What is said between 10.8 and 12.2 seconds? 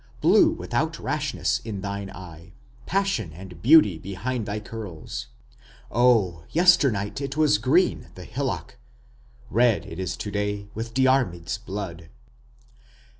Diarmid's blood.